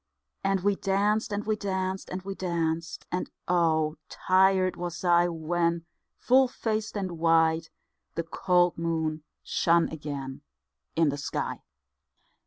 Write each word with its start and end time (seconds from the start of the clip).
And 0.43 0.61
we 0.61 0.75
danced, 0.77 1.31
and 1.31 1.45
we 1.45 1.55
danced, 1.55 2.09
and 2.09 2.23
we 2.23 2.33
danced, 2.33 3.05
And 3.11 3.29
oh! 3.47 3.97
tired 4.09 4.75
was 4.75 5.03
I 5.03 5.27
When, 5.27 5.85
full 6.17 6.47
faced 6.47 6.97
and 6.97 7.19
white, 7.19 7.69
the 8.15 8.23
cold 8.23 8.79
moon 8.79 9.21
Shone 9.43 9.89
again 9.89 10.41
in 10.95 11.09
the 11.09 11.17
sky. 11.19 11.61